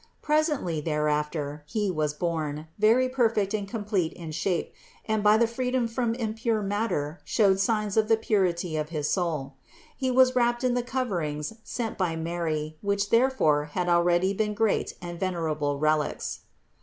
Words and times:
Presently 0.23 0.81
thereafter 0.81 1.63
he 1.67 1.91
was 1.91 2.15
born, 2.15 2.65
very 2.79 3.07
perfect 3.07 3.53
and 3.53 3.67
complete 3.67 4.11
in 4.13 4.31
shape, 4.31 4.73
and 5.05 5.21
by 5.23 5.37
the 5.37 5.45
freedom 5.45 5.87
from 5.87 6.15
impure 6.15 6.63
matter 6.63 7.19
showed 7.23 7.59
signs 7.59 7.95
of 7.97 8.07
the 8.07 8.17
purity 8.17 8.75
of 8.77 8.89
his 8.89 9.07
soul. 9.07 9.53
He 9.95 10.09
was 10.09 10.35
wrapped 10.35 10.63
in 10.63 10.73
the 10.73 10.81
coverings 10.81 11.53
sent 11.63 11.99
by 11.99 12.15
Mary, 12.15 12.79
which 12.81 13.11
therefore 13.11 13.65
had 13.65 13.87
already 13.87 14.33
been 14.33 14.55
great 14.55 14.95
and 15.03 15.19
ven 15.19 15.35
erable 15.35 15.79
relics. 15.79 16.39